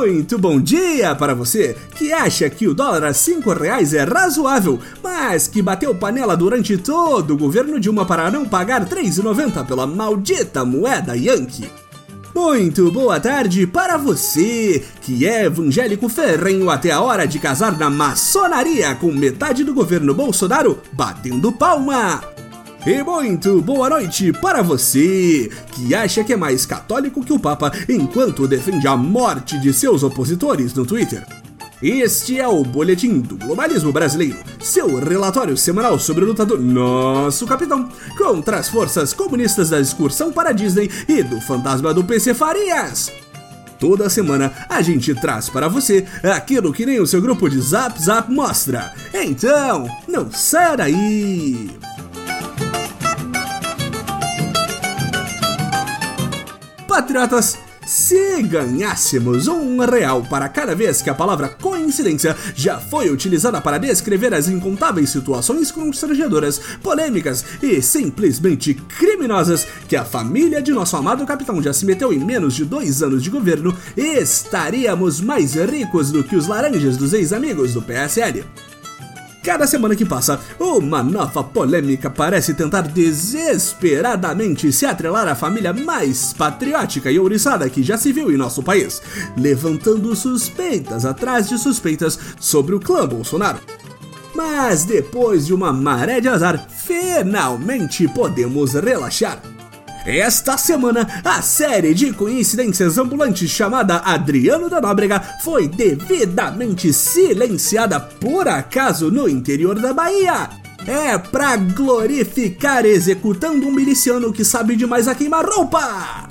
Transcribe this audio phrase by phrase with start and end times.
[0.00, 4.80] Muito bom dia para você que acha que o dólar a 5 reais é razoável,
[5.02, 10.64] mas que bateu panela durante todo o governo Dilma para não pagar 3,90 pela maldita
[10.64, 11.70] moeda Yankee.
[12.34, 17.90] Muito boa tarde para você que é evangélico ferrenho até a hora de casar na
[17.90, 22.22] maçonaria com metade do governo Bolsonaro batendo palma.
[22.86, 27.70] E muito boa noite para você que acha que é mais católico que o Papa
[27.86, 31.26] enquanto defende a morte de seus opositores no Twitter.
[31.82, 37.86] Este é o Boletim do Globalismo Brasileiro, seu relatório semanal sobre o lutador Nosso Capitão
[38.16, 43.12] contra as forças comunistas da excursão para Disney e do fantasma do PC Farias.
[43.78, 48.02] Toda semana a gente traz para você aquilo que nem o seu grupo de Zap
[48.02, 48.92] Zap mostra.
[49.12, 51.79] Então, não saia daí!
[57.10, 63.60] Patriotas, se ganhássemos um real para cada vez que a palavra coincidência já foi utilizada
[63.60, 70.96] para descrever as incontáveis situações constrangedoras, polêmicas e simplesmente criminosas que a família de nosso
[70.96, 76.12] amado capitão já se meteu em menos de dois anos de governo, estaríamos mais ricos
[76.12, 78.44] do que os laranjas dos ex-amigos do PSL.
[79.42, 86.34] Cada semana que passa, uma nova polêmica parece tentar desesperadamente se atrelar à família mais
[86.34, 89.00] patriótica e ouriçada que já se viu em nosso país,
[89.38, 93.60] levantando suspeitas atrás de suspeitas sobre o clã Bolsonaro.
[94.34, 99.40] Mas depois de uma maré de azar, finalmente podemos relaxar.
[100.06, 108.48] Esta semana, a série de coincidências ambulantes chamada Adriano da Nóbrega foi devidamente silenciada por
[108.48, 110.48] acaso no interior da Bahia.
[110.86, 116.29] É pra glorificar executando um miliciano que sabe demais a queimar roupa!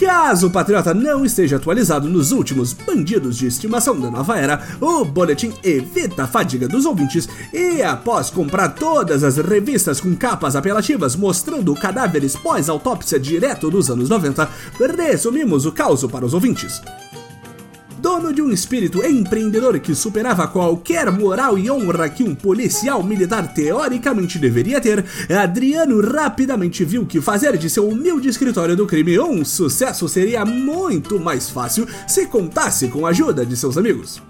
[0.00, 5.04] Caso o Patriota não esteja atualizado nos últimos bandidos de estimação da nova era, o
[5.04, 11.14] boletim evita a fadiga dos ouvintes e, após comprar todas as revistas com capas apelativas
[11.14, 14.48] mostrando cadáveres pós-autópsia direto dos anos 90,
[14.96, 16.80] resumimos o caos para os ouvintes.
[18.00, 23.52] Dono de um espírito empreendedor que superava qualquer moral e honra que um policial militar
[23.52, 29.44] teoricamente deveria ter, Adriano rapidamente viu que fazer de seu humilde escritório do crime um
[29.44, 34.22] sucesso seria muito mais fácil se contasse com a ajuda de seus amigos.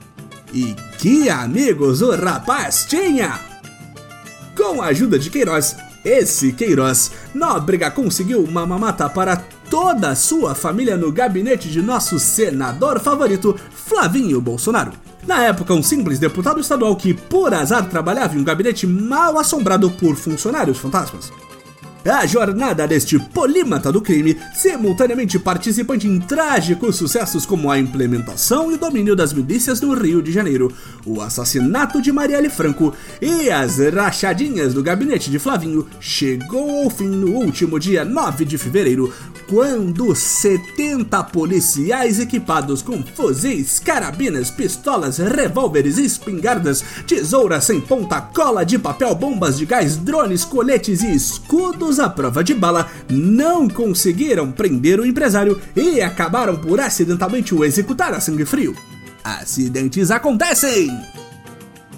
[0.52, 3.38] E que amigos o rapaz tinha!
[4.56, 10.52] Com a ajuda de Queiroz, esse Queiroz, Nóbrega conseguiu uma mamata para toda a sua
[10.54, 14.92] família no gabinete de nosso senador favorito, Flavinho Bolsonaro.
[15.24, 19.88] Na época, um simples deputado estadual que, por azar, trabalhava em um gabinete mal assombrado
[19.92, 21.30] por funcionários fantasmas.
[22.04, 28.78] A jornada deste polímata do crime, simultaneamente participante em trágicos sucessos como a implementação e
[28.78, 30.72] domínio das milícias no Rio de Janeiro,
[31.04, 37.08] o assassinato de Marielle Franco e as rachadinhas do gabinete de Flavinho, chegou ao fim
[37.08, 39.12] no último dia 9 de fevereiro,
[39.50, 48.78] quando 70 policiais equipados com fuzis, carabinas, pistolas, revólveres, espingardas, tesouras sem ponta, cola de
[48.78, 55.00] papel, bombas de gás, drones, coletes e escudos à prova de bala, não conseguiram prender
[55.00, 58.76] o empresário e acabaram por acidentalmente o executar a sangue frio.
[59.24, 61.19] Acidentes acontecem!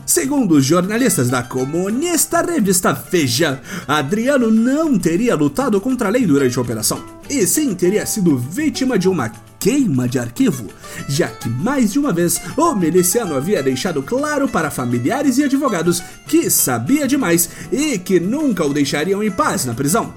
[0.04, 6.58] Segundo os jornalistas da comunista revista Veja, Adriano não teria lutado contra a lei durante
[6.58, 9.30] a operação, e sim teria sido vítima de uma
[9.60, 10.66] queima de arquivo,
[11.08, 16.02] já que mais de uma vez o miliciano havia deixado claro para familiares e advogados
[16.26, 20.12] que sabia demais e que nunca o deixariam em paz na prisão.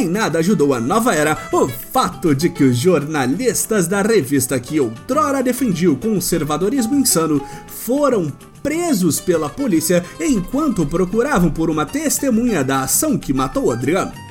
[0.00, 4.80] Em nada ajudou a nova era o fato de que os jornalistas da revista que
[4.80, 12.84] outrora defendia o conservadorismo insano foram presos pela polícia enquanto procuravam por uma testemunha da
[12.84, 14.29] ação que matou Adriano.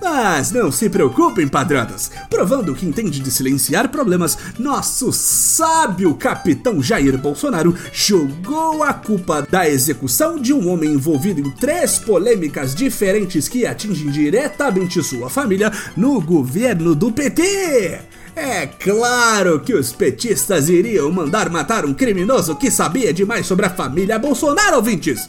[0.00, 2.10] Mas não se preocupem, padradas.
[2.28, 9.68] Provando que entende de silenciar problemas, nosso sábio capitão Jair Bolsonaro jogou a culpa da
[9.68, 16.20] execução de um homem envolvido em três polêmicas diferentes que atingem diretamente sua família no
[16.20, 18.00] governo do PT.
[18.36, 23.70] É claro que os petistas iriam mandar matar um criminoso que sabia demais sobre a
[23.70, 25.26] família Bolsonaro, ouvintes.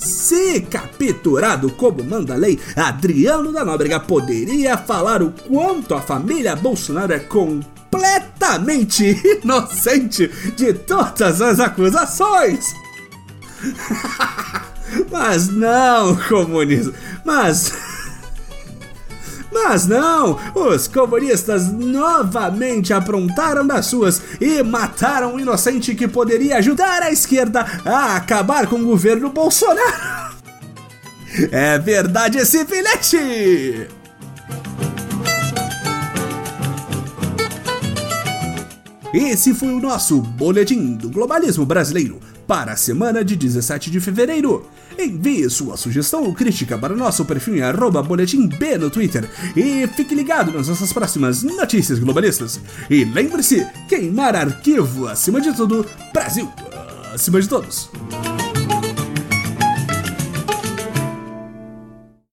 [0.00, 6.56] Se capturado como manda a lei, Adriano da Nóbrega poderia falar o quanto a família
[6.56, 9.04] Bolsonaro é completamente
[9.44, 12.64] inocente de todas as acusações.
[15.12, 16.94] Mas não, comunismo.
[17.22, 17.70] Mas
[19.52, 27.02] Mas não, os comunistas novamente aprontaram das suas e mataram um inocente que poderia ajudar
[27.02, 30.38] a esquerda a acabar com o governo Bolsonaro.
[31.50, 33.88] É verdade esse filete!
[39.12, 42.20] Esse foi o nosso Boletim do Globalismo Brasileiro
[42.50, 44.68] para a semana de 17 de fevereiro.
[44.98, 50.16] Envie sua sugestão ou crítica para nosso perfil em arroba boletimb no Twitter e fique
[50.16, 52.60] ligado nas nossas próximas notícias globalistas.
[52.90, 56.52] E lembre-se, queimar arquivo acima de tudo, Brasil
[57.14, 57.88] acima de todos.